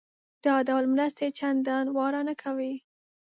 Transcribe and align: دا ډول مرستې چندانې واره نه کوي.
دا 0.45 0.55
ډول 0.67 0.85
مرستې 0.93 1.27
چندانې 1.39 1.91
واره 1.97 2.21
نه 2.27 2.35
کوي. 2.41 2.73